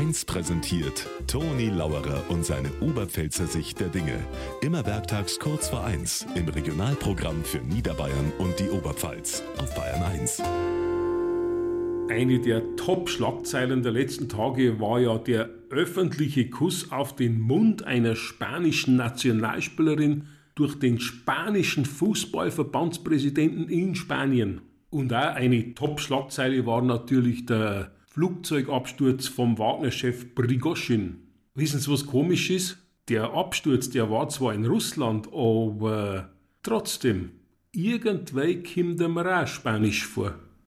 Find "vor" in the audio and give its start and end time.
5.68-5.84, 40.04-40.34